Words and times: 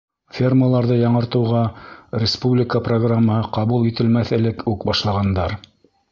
Фермаларҙы 0.35 0.95
яңыртыуға 0.99 1.59
республика 2.23 2.81
программаһы 2.87 3.51
ҡабул 3.59 3.85
ителмәҫ 3.91 4.33
элек 4.39 4.65
үк 4.73 4.87
башлағандар. 4.93 5.55